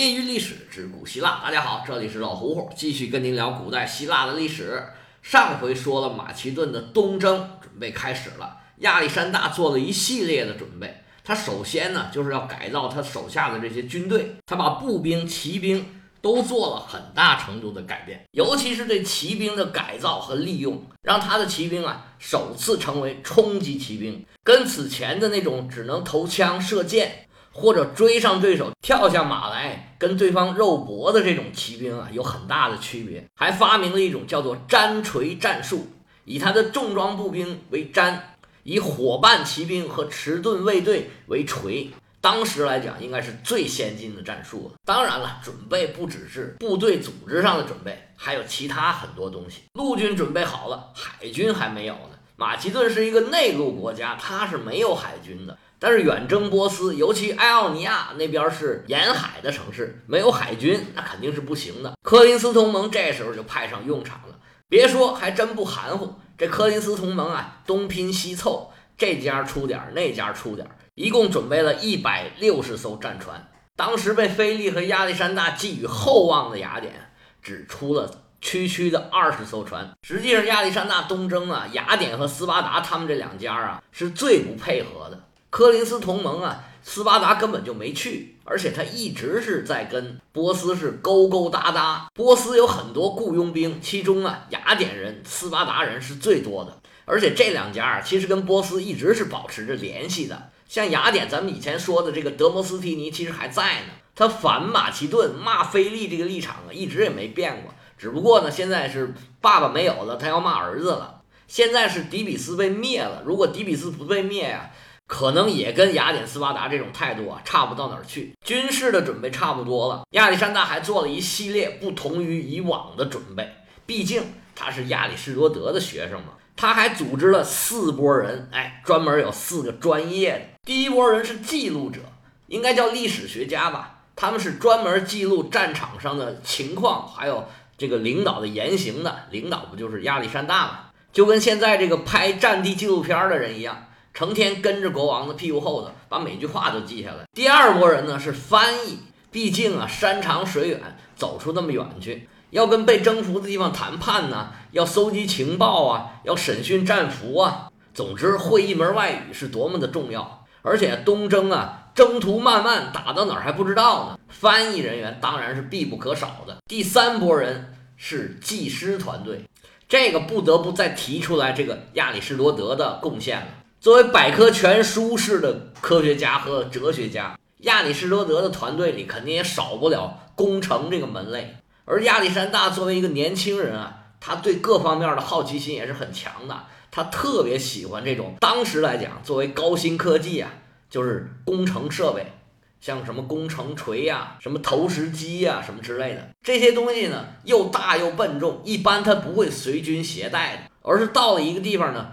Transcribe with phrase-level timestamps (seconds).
[0.00, 4.82] 业余历史之古希腊，大家好，这里是老胡胡，继续跟您聊古代希腊的历史。
[5.20, 11.02] 上回说了马其顿的东征准备开始了，亚历山大做了一系列的准备。
[11.22, 15.86] 他首先呢，就是要改造他手下的这些军队，他把步兵、骑兵
[16.22, 27.26] 都做了很大程度的改变，尤其是对骑兵的改造和利用，让他的骑兵啊首次成为冲击骑兵，跟此前的那种只能投枪射箭。
[27.60, 33.28] 或者追上对手，跳下马来跟对方肉搏的这种骑兵啊，有很大的区别。
[33.34, 35.86] 还发明了一种叫做粘锤战术，
[36.24, 41.90] 以他的重装步兵为粘，以伙伴骑兵和迟钝卫队为锤。
[42.22, 44.78] 当时来讲，应该是最先进的战术了。
[44.84, 49.62] 当然了，准备不只是部队组织上的准备，还有其他很多东西。
[49.74, 52.10] 陆军准备好了，海军还没有呢。
[52.36, 55.56] 马其顿是一个内陆国家，它是没有海军的。
[55.80, 61.94] 但是远征波斯，尤其埃奥尼亚那边是沿海的城市，没有海军那肯定是不行的。
[62.02, 66.14] 柯林斯同盟这时候就派上用场了，别说还真不含糊。
[66.36, 73.50] 这柯林斯同盟啊，东拼西凑，这家出点儿，那家出点儿，一共准备了一百六十艘战船。
[73.74, 78.10] 当时被菲利和亚历山大寄予厚望的雅典，只出了
[78.42, 79.90] 区区的二十艘船。
[80.02, 85.18] 实际上，亚历山大东征啊，雅典和斯巴达他们这两家啊，是最不配合的。
[85.50, 92.08] 柯林斯同盟啊，斯巴达根本就没去，而且他一直是在跟波斯是勾勾搭搭。
[92.14, 96.78] 波斯有很多雇佣兵，其中啊，雅典人、斯巴达人是最多的。
[97.04, 100.50] 而且这两家啊，其实跟波斯一直是保持着联系的。
[100.68, 107.74] 像雅典，咱们以前说的这个德摩斯提尼其实还在呢，他反马其顿、骂菲利这个立场啊，一直也没变过。
[107.98, 111.22] 只不过呢，现在是爸爸没有了，他要骂儿子了。
[111.48, 114.70] 现在是底比斯被灭了，如果底比斯不被灭呀。
[115.10, 118.32] 可能也跟雅典、斯巴达这种态度啊，差不到哪儿去。
[118.46, 123.56] 军事的准备差不多了，亚历山大还做了一系列不同于以往的准备。
[123.84, 124.22] 毕竟
[124.54, 130.42] 他是亚里士多德的学生嘛，他还组织了四波人，哎，专门有四个专业的。
[130.64, 131.98] 第一波人是记录者，
[132.46, 139.24] 应该叫历史学家吧，他们是专门记录战场上的情况，还有这个领导的言行的。
[139.32, 140.78] 领导不就是亚历山大嘛？
[141.12, 143.86] 就跟现在这个拍战地纪录片的人一样。
[144.12, 147.24] 成天跟着国王的屁股后头，把每句话都记下来。
[147.32, 148.98] 第二波人呢是翻译，
[149.30, 150.80] 毕竟啊山长水远，
[151.16, 157.68] 走出那么远去，要跟被征服的地方谈判呢，要搜集情报啊，要审讯战俘啊。
[157.94, 160.44] 总之，会一门外语是多么的重要。
[160.62, 164.18] 而且东征啊，征途漫漫，打到哪儿还不知道呢。
[164.28, 166.58] 翻译人员当然是必不可少的。
[166.68, 169.44] 第三波人是技师团队，
[169.88, 173.46] 这个不得不再提出来这个亚里士多德的贡献了。
[173.80, 181.56] 作为百科全书式的科学家和哲学家，亚里士多德的团队里肯定也少不了工程这个门类。
[181.86, 186.64] 而亚历山大作为一个年轻人啊，他对各方面的好奇心也是很强的。
[186.90, 190.52] 他特别喜欢这种当时来讲作为高新科技啊，
[190.90, 192.34] 就是工程设备，
[192.82, 202.08] 像什么工程锤呀、什么投石机呀、什么之类的这些东西呢，又大又笨重，一般他不会随军携带的，而是到了一个地方呢。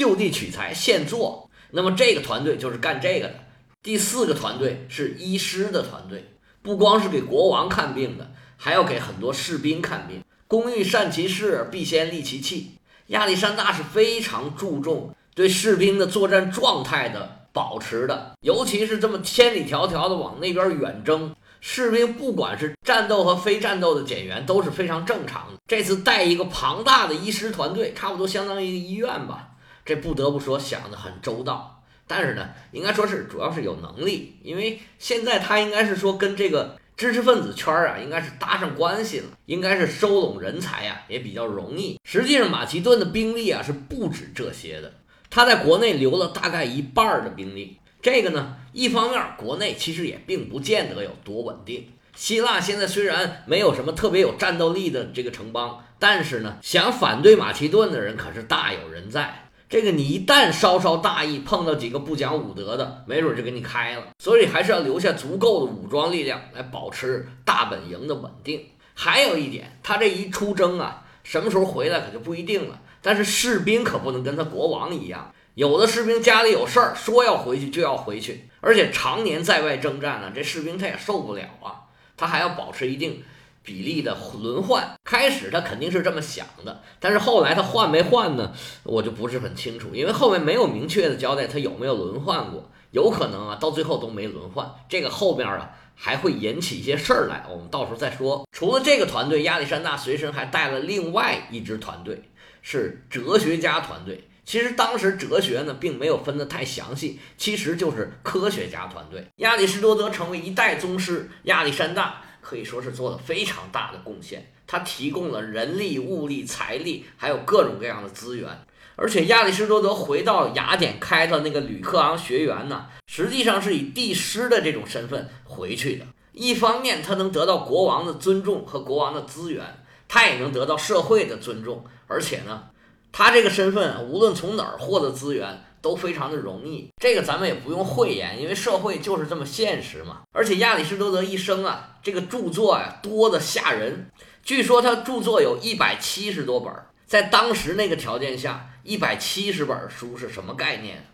[0.00, 3.34] 就地取材现做，那么这个团队就是干这个的。
[3.82, 10.22] 第四个团队是医师的团队，不光是给国王看病的，还要给很多士兵看病。
[10.48, 12.78] 工欲善其事，必先利其器。
[13.08, 25.58] 亚历山大是非常注重对士兵的作战状态的保持的，尤其是这么千里迢迢的往那边远征，士兵不管是战斗和非战斗的减员都是非常正常的。
[25.66, 29.49] 这次带一个庞大的医师团队，差不多相当于一个医院吧。
[29.84, 41.98] 这不得不说想得很周到，但是呢，应该说是主要是有能力，因为现在他应该是说跟这个知识分子圈啊，应该是搭上关系了，应该是收拢人才呀，也比较容易。
[42.04, 44.92] 实际上，马其顿的兵力啊是不止这些的，
[45.30, 47.78] 他在国内留了大概一半的兵力。
[48.02, 51.88] 这个呢，一方面国内其实也并不见得有多稳定。
[52.14, 59.49] 希腊现在虽然没有什么特别有战斗力的这个城邦，但是呢，想反对马其顿的人可是大有人在。
[59.70, 64.02] 这个你一旦稍稍大意，碰到几个不讲武德的，没准就给你开了。
[64.18, 68.66] 所以还是要留下足够的武装力量来保持大本营的稳定。
[68.94, 72.80] 还有一点，他这一出征啊，什么时候回来可就不一定了。
[73.00, 83.22] 但是士兵可不能跟他国王一样，有的士兵家里有事儿，说要回去就要回去，而且常年在外征战呢，这士兵他也受不了啊，他还要保持一定。
[83.62, 88.52] 比例的轮换，开始他肯定是这么想的，但是后来他换没换呢？
[88.82, 94.70] 我就不是很清楚，因为后面没有明确的交代他有没有轮换过，有可能啊，到最后都没轮换。
[94.88, 98.46] 这个后边啊还会引起一些事儿来，我们到时候再说。
[98.50, 102.22] 除了这个团队，亚历山大随身还带了另外一支团队，
[102.62, 104.26] 是哲学家团队。
[104.46, 109.24] 其实当时哲学呢，并没有分得太详细，其实就是科学家团队。
[109.36, 114.52] 亚里士多德成为一代宗师，亚历山大可以说是做了非常大的贡献。
[114.66, 118.48] 他提供了人力、物力、财力，还有各种各样的资源。
[118.96, 126.04] 而且亚里士多德回到雅典开的那个吕克昂学园呢，实际上是以帝师的这种身份回去的。
[126.32, 132.64] 一方面，他能得到国王的尊重和国王的资源，他也能得到社会的尊重，而且呢。
[133.12, 140.22] 他这个身份，无论从哪儿获得资源都非常的容易，这个咱们也不用讳言，因为社会就是这么现实嘛。
[140.32, 144.10] 而且亚里士多德一生啊，这个著作呀多的吓人，
[144.42, 146.72] 据说他著作有一百七十多本，
[147.06, 151.06] 在当时那个条件下，一百七十本书是什么概念？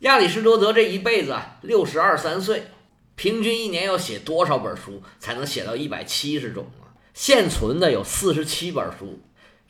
[0.00, 2.64] 亚里士多德这一辈子啊，六十二三岁，
[3.14, 6.94] 平均一年要写多少本书才能写到一百七十种啊？
[7.14, 9.20] 现存的有四十七本书。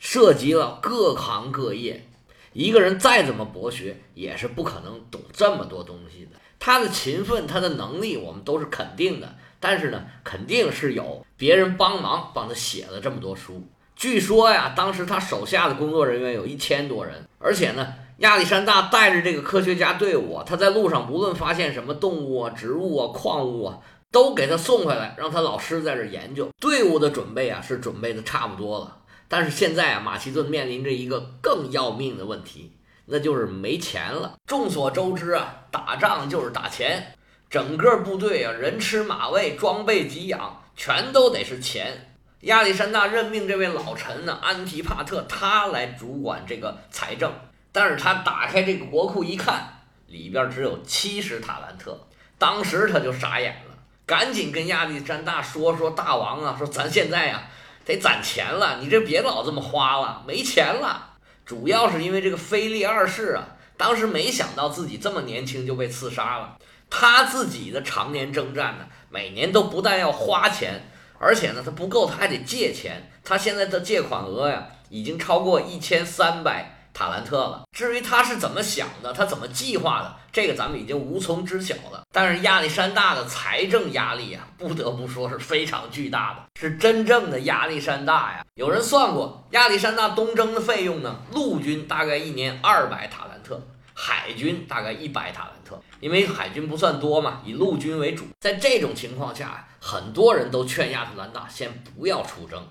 [0.01, 2.08] 涉及了各行各业，
[2.53, 6.31] 一个人再怎么博学，也是不可能懂这么多东西的。
[6.59, 9.35] 他的勤奋，他的能力，我们都是肯定的。
[9.59, 13.61] 但是呢，肯定是有别人帮忙帮他写了这么多书。
[13.95, 23.79] 据说呀，当时他手下的工作人员有一千多人，而且呢，亚历山大带着这个科学家队伍，他在路上不论发现什么动物啊、植物啊、矿物啊，
[24.11, 26.49] 都给他送回来，让他老师在这研究。
[26.59, 28.98] 队伍的准备啊，是准备的差不多了。
[29.31, 32.73] 但是现在啊，马其顿面临着一个更要命的问题，
[33.05, 34.35] 那就是没钱了。
[34.47, 37.15] 众所周知啊，打仗就是打钱，
[37.47, 42.11] 整个部队啊，人吃马喂，装备给养，全都得是钱。
[42.41, 47.31] 亚历山大任命这位老臣呢，安提帕特，他来主管这个财政。
[47.71, 52.07] 但是他打开这个国库一看，里边只有七十塔兰特，
[52.39, 53.75] 当时他就傻眼了，
[54.07, 57.43] 赶紧跟亚历山大说说，大王啊，说咱现在呀。
[57.89, 61.15] 得攒钱了，你这别老这么花了，没钱了。
[61.43, 66.55] 主要是因为这个菲利二世啊，当时没想到自己这么年轻就被刺杀了。
[66.87, 73.11] 他自己的常年征战呢，每年都不但要花钱，而且呢，他不够，他还得借钱。
[73.23, 76.78] 他现在的借款额呀，已经超过一千三百。
[76.99, 77.61] 塔兰特了。
[77.71, 82.01] 至于他是怎么想的，他怎么计划的，这个咱们已经无从知晓了。
[82.11, 88.43] 但是亚历山大的财政压力啊，不得不说是非常巨大的，是真正的压力山大呀。
[88.55, 93.61] 有人算过，亚历山大东征的费用呢，陆军大概一年二百塔兰特，
[93.93, 95.81] 海军大概一百塔兰特。
[96.01, 98.25] 因为海军不算多嘛，以陆军为主。
[98.41, 102.61] 在这种情况下，很多人都劝亚特兰大先不要出征，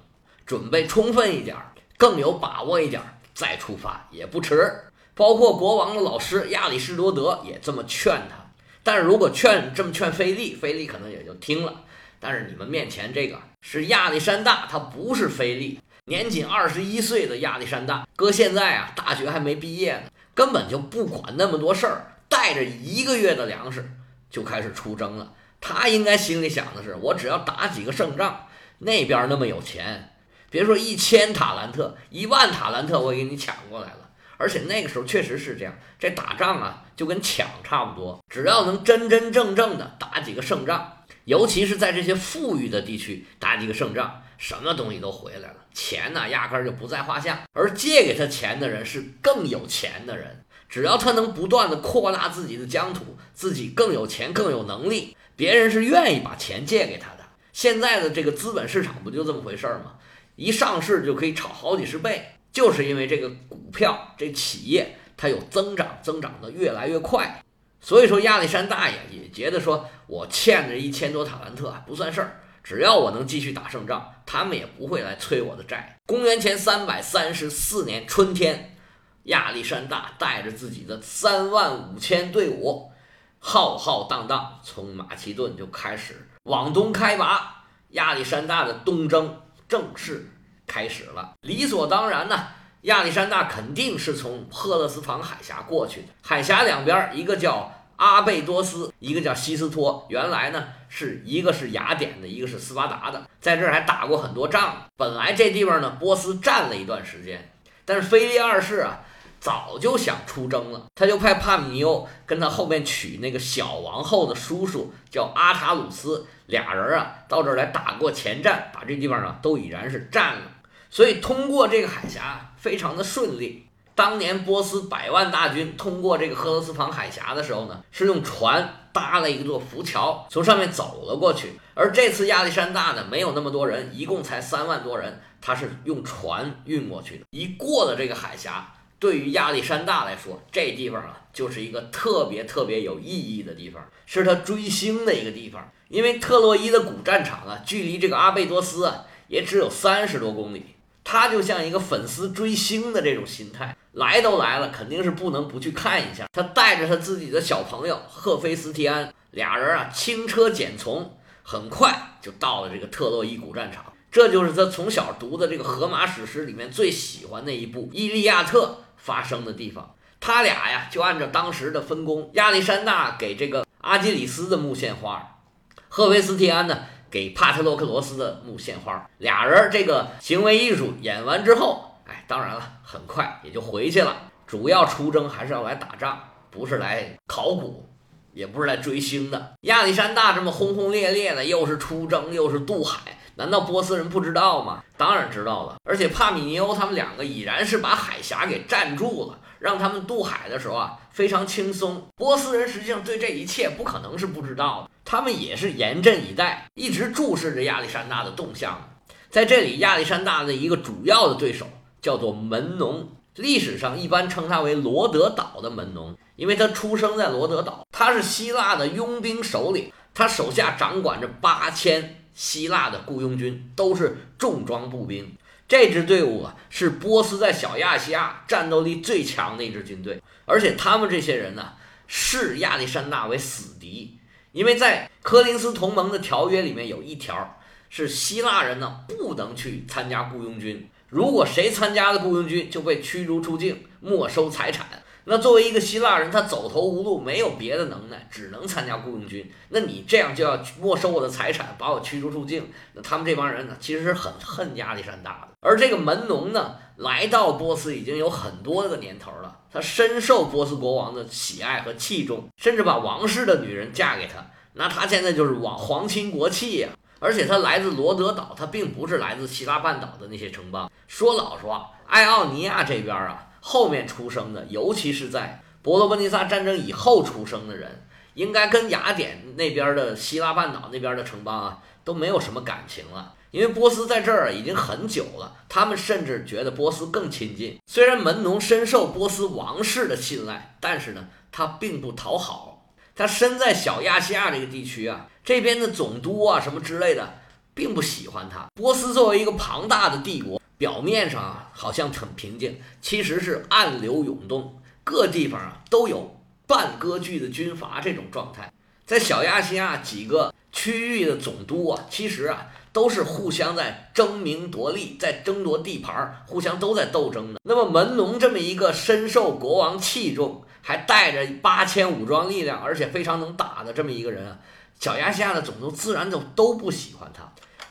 [0.44, 1.56] 准备充分一点，
[1.96, 3.00] 更有把握一点。
[3.38, 4.68] 再出发也不迟，
[5.14, 8.34] 包括国王的老师亚里士多德也这么劝他。
[8.82, 11.84] 但是如果劝这么劝菲利，菲利可能也就听了。
[12.18, 23.88] 但是你们面前这个是亚历山大，他不是菲利，年仅二十一岁的亚历山大，搁现在啊，大学还没毕业呢，根本就不管那么多事儿，带着一个月的粮食
[24.28, 25.32] 就开始出征了。
[25.60, 28.48] 他应该心里想的是，我只要打几个胜仗，
[28.78, 30.10] 那边那么有钱。
[30.50, 34.08] 别说一千塔兰特，一万塔兰特，我给你抢过来了。
[34.36, 47.42] 而且那个时候确实是这样，这打仗啊就跟抢差不多，只要能真真正正的打几个胜仗，尤其是在这些富裕的地区打几个胜仗，什么东西都回来了，钱呢压根就不在话下。
[47.52, 57.24] 而借给他钱的人是更有钱的人，只要他能不断的扩大自己的疆土，自己更有钱更有能力，别人是愿意把钱借给他的。
[57.52, 59.94] 现在的这个资本市场不就这么回事儿吗？
[60.38, 67.42] 一上市就可以炒好几十倍，就是因为这个股票这企业它有增长，增长的越来越快。
[67.80, 75.98] 所以说亚历山大爷也觉得说，我欠着一千多塔兰特不算事儿，只要我能继续打胜仗，他们也不会来催我的债。
[76.06, 78.76] 公元前三百三十四年春天，
[79.24, 82.92] 亚历山大带着自己的三万五千队伍，
[83.40, 87.64] 浩浩荡荡从马其顿就开始往东开拔。
[87.90, 89.40] 亚历山大的东征。
[89.68, 90.26] 正式
[90.66, 92.48] 开始了，理所当然呢。
[92.82, 96.08] 亚历山大肯定是从赫勒斯滂海峡过去的。
[96.22, 100.06] 海峡两边，一个叫阿贝多斯，一个叫西斯托。
[100.08, 104.86] 原来呢，是一个是雅典的，一个是斯巴达的，在这儿还打过很多仗。
[104.96, 107.50] 本来这地方呢，波斯占了一段时间，
[107.84, 109.00] 但是腓力二世啊，
[109.40, 116.26] 早就想出征了，他就派帕米尼欧跟他后面娶那个小王后的叔叔叫阿塔鲁斯。
[116.48, 120.42] 俩人啊，到这儿来打过前战，把这地方啊都已然是占了，
[120.88, 123.66] 所以通过这个海峡非常的顺利。
[123.94, 131.52] 当年波斯百万大军通过这个赫勒斯滂海峡的时候呢，是用船搭了一座浮桥，从上面走了过去。
[131.74, 137.24] 而这次亚历山大呢，没有那么多人，一共才三万多人，他是用船运过去的。
[137.30, 145.70] 一过了这个海峡，对于亚历山大来说，这地方啊，就是一个特别特别有意义的地方，是他追星的一个地方。
[145.88, 150.66] 因为特洛伊的古战场啊，距离这个阿贝多斯啊，也只有三十多公里。
[151.04, 156.26] 他就像一个粉丝追星的这种心态，来都来了，肯定是不能不去看一下。
[156.32, 163.90] 他带着他自己的小朋友赫菲斯提安，俩人啊轻车简从，很快就到了这个特洛伊古战场。
[164.10, 168.66] 这就是他从小读的这个荷马史诗里面最喜欢的一部《伊利亚特》
[168.98, 169.94] 发生的地方。
[170.20, 175.40] 他俩呀就按照当时的分工，亚历山大给这个阿基里斯的墓献花，
[175.88, 176.76] 赫维斯提安呢。
[177.10, 184.14] 给帕特洛克罗斯的墓献花，俩人这个行为艺术演完之后，哎，当然了，很快也就回去了。
[184.46, 187.88] 主要出征还是要来打仗，不是来考古，
[188.32, 189.54] 也不是来追星的。
[189.62, 194.82] 亚历山大这么轰轰烈烈的，又是出征又是渡海，难道波斯人不知道吗？
[194.96, 195.76] 当然知道了。
[195.84, 202.02] 而且帕米尼欧他们两个已然是把海峡给占住了，让他们渡海的时候啊非常轻松。
[202.16, 204.90] 波斯人实际上对这一切不可能是不知道的。
[205.04, 208.90] 他们也是严阵以待，一直注视着亚历山大的动向。
[209.30, 211.66] 在这里，亚历山大的一个主要的对手
[212.00, 213.08] 叫做门农，
[213.38, 217.86] 历史上一般称他为罗德岛的门农，因为他出生在罗德岛。
[217.90, 225.36] 他是希腊的佣兵首领，他手下掌管着八千希腊的雇佣军，都是重装步兵。
[225.66, 231.74] 这支队伍啊，是波斯在小亚细亚战斗力最强的一支军队，而且他们这些人呢，
[232.06, 234.18] 视亚历山大为死敌。
[234.52, 244.86] 因为在科林斯同盟的条约里面有一条，是希腊人呢不能去参加雇佣军，如果谁参加了雇佣军，就被驱逐出境，没收财产。
[245.24, 249.50] 那作为一个希腊人，他走投无路，没有别的能耐，只能参加雇佣军。
[249.70, 252.70] 那你这样就要没收我的财产，把我驱逐出境。
[252.94, 255.48] 那他们这帮人呢，其实是很恨亚历山大的。
[255.60, 259.60] 而这个门农呢，来到波斯已经有很多个年头了。
[259.70, 264.46] 他深受波斯国王的喜爱和器重，甚至把王室的女人嫁给他。
[264.74, 266.88] 那他现在就是王皇亲国戚呀！
[267.20, 270.90] 而且他来自罗德岛，他并不是来自希腊半岛的那些城邦。
[271.06, 283.34] 说老实话，爱奥尼亚这边啊，后面出生的，尤其是在伯罗奔尼撒战争以后出生的人，应该跟雅典那边的希腊半岛那边的城邦啊，都没有什么感情了。
[283.50, 287.78] 因为波斯在这儿已经很久了，他们甚至觉得波斯更亲近。
[287.86, 292.77] 虽然门农深受波斯王室的信赖，但是呢，他并不讨好。
[293.18, 297.28] 他身在小亚细亚这个地区啊，这边的总督啊什么之类的，
[297.74, 298.68] 并不喜欢他。
[298.76, 308.72] 波斯作为一个庞大的帝国，表面上啊好像很平静，其实是暗流涌动，各地方啊都有半割据的军阀这种状态。
[309.04, 312.68] 在小亚细亚几个区域的总督啊，其实啊。
[312.90, 317.60] 都是互相在争名夺利，在争夺地盘，互相都在斗争的。
[317.62, 324.56] 那么门农这么一个深受国王器重，还带着八千武装力量，而且非常能打的这么一个人啊，
[324.98, 327.42] 小亚细亚的总督自然就都不喜欢他。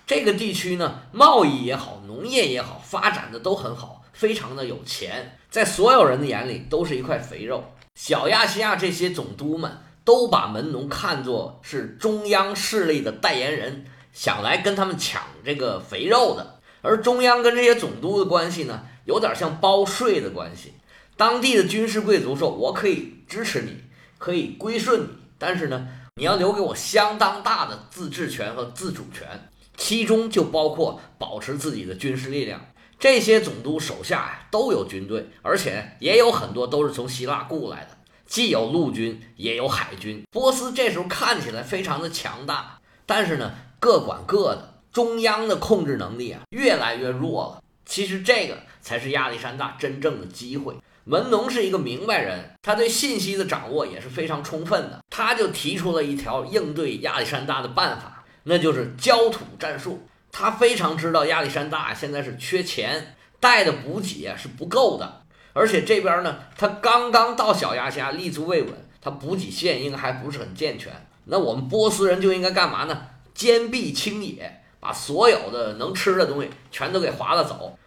[0.08, 7.64] 这个地区呢，贸易也好，农业也好，发展的都很好，非常的有钱，在所有人的眼里都是一块肥肉。
[7.94, 13.86] 小亚细亚这些总督们都把门农看作是中央势力的代言人。
[14.12, 20.74] 想来跟他们抢这个肥肉的，而中央跟这些总督的关系呢，有点像包税的关系。
[21.18, 23.76] 当地的军事贵族说：“我可以支持你，
[24.18, 25.08] 可以归顺你，
[25.38, 32.66] 但是呢，你要留给我相当大的自治权和自主权，其中就包括保持自己的军事力量。”
[33.00, 40.24] 这些总督手下呀都有军队，而且也有很多都是从希腊雇来的，既有陆军也有海军。
[40.32, 43.52] 波斯这时候看起来非常的强大，但是呢。
[43.80, 47.64] 各管各的，中央的控制能力啊越来越弱了。
[47.86, 50.74] 其实这个才是亚历山大真正的机会。
[51.08, 55.02] 文农是一个明白人，他对信息的掌握也是非常充分的。
[55.10, 60.06] 他就提出了一条应对亚历山大的办法，那就是焦土战术。
[60.34, 65.22] 他非常知道亚历山大现在是缺钱，带的补给是不够的，
[65.54, 70.92] 而且这边呢，他刚刚到小亚细亚立足未稳，他补给线应该还不是很健全。
[71.24, 73.08] 那我们波斯人就应该干嘛呢？
[73.34, 77.80] 坚壁清野，把所有的能吃的东西全都给划了走，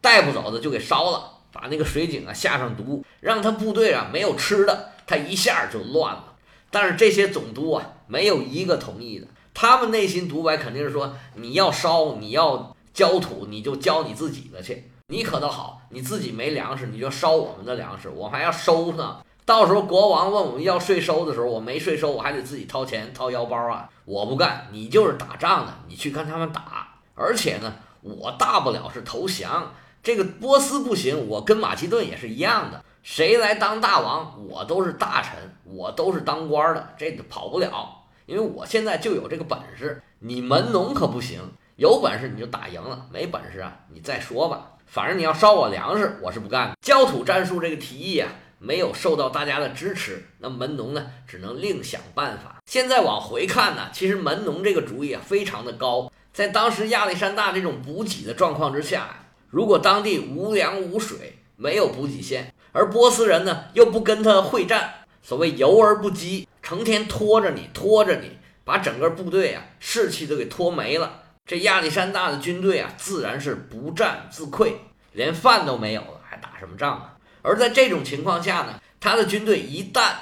[0.00, 6.34] 带不走的就给烧了，把那个水井啊下上毒，让他部队啊没有吃的，他一下就乱了。
[6.70, 19.18] 但是这些总督啊没有一个同意的，他们内心独白肯定是说：你要烧，你要焦土，你就交你自己的去，你可倒好，你自己没粮食，你就烧我们的粮食，我还要收呢。
[19.46, 23.88] 到时候国王问我们要税收的时候，我没税收，我还得自己掏钱掏腰包啊！
[24.04, 26.88] 我不干，你就是打仗的，你去跟他们打。
[27.14, 29.72] 而且呢，我大不了是投降。
[30.04, 32.84] 这个波斯不行，我跟马其顿也是一样的。
[33.02, 35.32] 谁来当大王，我都是大臣，
[35.64, 38.04] 我都是当官的，这跑不了。
[38.26, 41.40] 因为我现在就有这个本事，你门农可不行。
[41.76, 44.72] 有本事你就打赢了，没本事啊，你再说吧。
[44.86, 46.76] 反正你要烧我粮食，我是不干的。
[46.82, 48.28] 焦土战术这个提议啊。
[48.60, 52.56] 没有受到大家的支持，那门农呢，只能另想办法。
[52.64, 56.10] 现在往回看呢，其实门农这个主意啊，非常的高。
[56.32, 59.23] 在当时亚历山大这种补给的状况之下，
[59.54, 64.92] 如果当地无粮无水，没有补给线，而波斯人呢又不跟他会战，
[65.22, 68.32] 所谓游而不击，成天拖着你，拖着你，
[68.64, 71.22] 把整个部队啊士气都给拖没了。
[71.46, 74.72] 这亚历山大的军队啊，自然是不战自溃，
[75.12, 77.14] 连饭都没有了，还打什么仗啊？
[77.42, 80.14] 而在这种情况下呢，他的军队一旦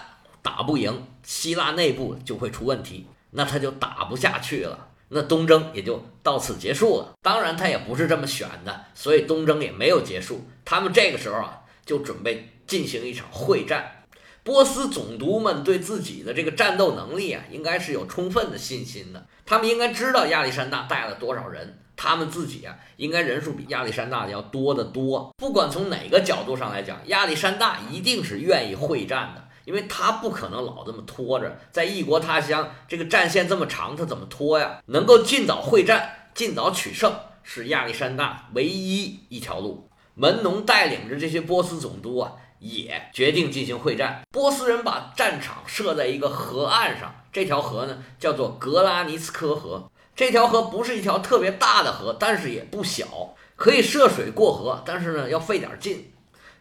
[0.43, 7.13] 打不赢，希腊内部就会出问题，那他就打不下去了，那东征也就到此结束了。
[7.23, 10.47] 当然，他也不是这么选的，所以东征也没有结束。
[10.65, 14.05] 他们这个时候啊，就准备进行一场会战。
[14.43, 19.27] 波斯总督们对自己的这个战斗能力啊，应该是有充分的信心的。
[19.47, 21.79] 他们应该知道亚历山大带了多少人。
[21.95, 25.33] 他们自己啊，应该人数比亚历山大的要多得多。
[25.37, 34.81] 不管从哪个角度上来讲，亚历山大一定是愿意会战的，因为他不可能老这么拖着，在异国他乡，这个战线这么长，他怎么拖呀？
[34.87, 39.89] 能够尽早会战，尽早取胜，是亚历山大唯一一条路。
[40.15, 44.23] 门农带领着这些波斯总督啊，也决定进行会战。
[44.31, 49.91] 波斯人把战场设在一个河岸上，这条河呢，叫做格拉尼斯科河。
[50.15, 54.83] 这条河不是一条特别大的河，但是也不小，可以涉水过河。
[54.85, 56.13] 但是呢，要费点劲。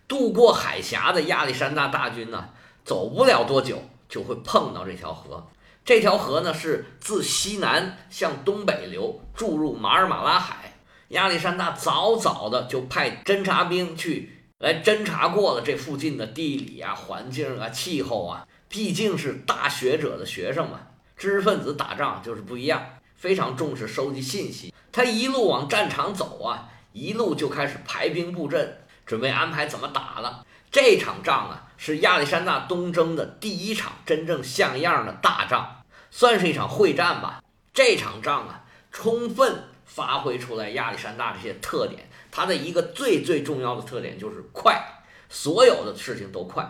[0.07, 2.49] 渡过海峡的亚历山大大军呢，
[2.83, 5.47] 走不了多久就会碰到这条河。
[5.83, 10.73] 这条河呢，是自西南向东北流，注入马尔马拉海。
[11.09, 18.47] 亚历山大早早的就派侦察兵去来侦察过了这附近的地理啊、环境啊、气候啊。
[18.69, 20.79] 毕竟是大学者的学生嘛，
[21.17, 22.81] 知识分子打仗就是不一样。
[23.15, 30.45] 非常重视收集信息，他一路往战场走啊，一路就开始排兵布阵，准备安排怎么打了。
[30.71, 37.43] 这场仗啊，是亚历山大东征的第一场真正像样的大仗，算是一场会战吧。
[37.73, 42.07] 这场仗啊，充分发挥出来亚历山大这些特点。
[42.29, 44.79] 他的一个最最重要的特点就是快，
[45.27, 46.63] 所有的事情都快。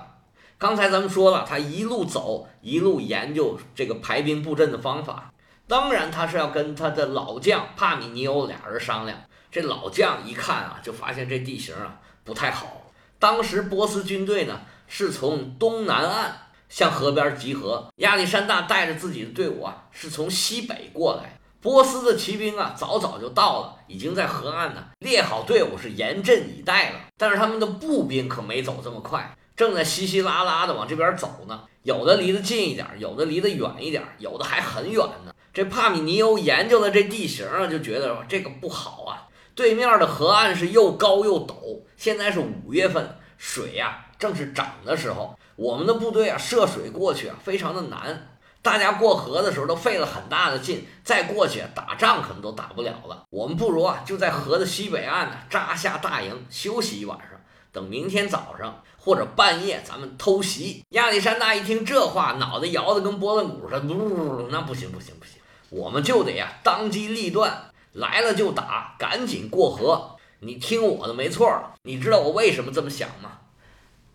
[0.58, 5.34] 刚才咱们说了，他一路走，一路研究这个排兵布阵的方法。
[5.67, 9.19] 当然，他是要跟他的老将帕米尼欧俩人商量。
[9.52, 12.84] 这老将一看啊，就发现这地形啊不太好。
[13.19, 14.62] 当时波斯军队呢
[14.93, 21.39] 是从东南岸向河边集合，亚历山大带着自己的队伍啊是从西北过来。
[21.62, 26.99] 波斯的骑兵啊早早就到了，已经在河岸呢列好队伍，是严阵以待了。
[27.17, 31.62] 但是他们的步兵可没走这么快，正在稀稀拉拉的往这边走呢。
[31.84, 35.34] 有的离得近一点，有的离得远一点，有的还很远呢。
[35.54, 39.30] 这帕米尼欧研究了这地形啊，就觉得这个不好啊。
[39.56, 45.36] 对面的河岸是又高又陡，现在是五月份，水呀正是涨的时候。
[45.57, 53.23] 我们的部队啊涉水过去啊非常的难，大家过河的时候都费了很大的劲，再过去打仗可能都打不了了。
[53.29, 57.29] 我们不如啊就在河的西北岸呢扎下大营休息一晚上，
[57.71, 60.84] 等明天早上或者半夜咱们偷袭。
[60.89, 65.36] 亚历山大一听这话，脑袋摇得跟拨浪鼓似的，呜，那不行不行不行。
[65.69, 70.17] 我们就得呀，当机立断，来了就打，赶紧过河。
[70.39, 71.71] 你听我的，没错儿。
[71.84, 73.38] 你知道我为什么这么想吗？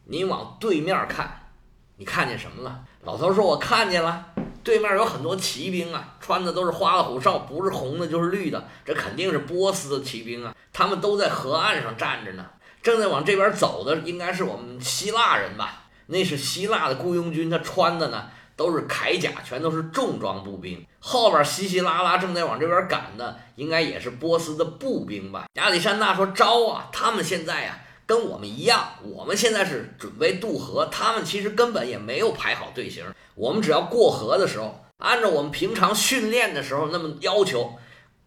[0.09, 1.51] 你往对面看，
[1.97, 2.81] 你看见什么了？
[3.03, 4.27] 老头说：“我看见了，
[4.63, 10.55] 对面有很多骑兵啊，穿的都是花里胡哨，不是红的就是绿的，这肯定是波斯的骑兵啊。
[10.73, 12.47] 他们都在河岸上站着呢，
[12.83, 15.87] 正在往这边走的，应该是我们希腊人吧？
[16.07, 20.83] 那是希腊的雇佣军，他穿的呢。”都是铠甲，全都是重装步兵。
[20.99, 25.45] 后边稀稀拉拉正在往这边赶的，应该也是波斯的步兵吧？
[25.57, 26.89] 亚历山大说：“招啊！
[26.91, 28.89] 他们现在呀，跟我们一样。
[29.03, 33.05] 我们现在是准备渡河，他们其实根本也没有排好队形。
[33.35, 37.75] 我们只要过河的时候，按照我们平常训练的时候那么要求，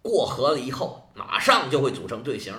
[0.01, 2.53] 过河了以后，马上就会组成队形。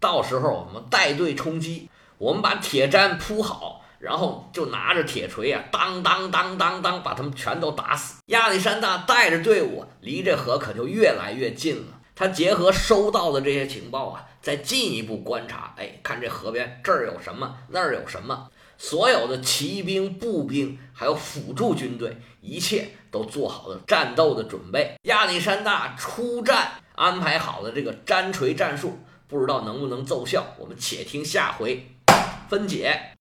[0.00, 1.88] 到时候我们带队冲击，
[2.18, 8.20] 我们把铁毡铺好。”然后就拿着铁锤啊，当当当当当，把他们全都打死。
[8.26, 11.95] 亚历山大带着队伍离这河可就越来越近了。
[12.18, 18.48] 他结合收到的这些情报啊，再进一步观察，哎，看这河边这儿有什么，那儿有什么。
[18.78, 24.94] 所有的骑兵、步兵还有辅助军队，一切都做好了战斗的准备。
[25.02, 28.98] 亚历山大出战安排好了这个粘锤战术，
[29.28, 30.54] 不知道能不能奏效。
[30.58, 31.86] 我们且听下回
[32.48, 33.12] 分解。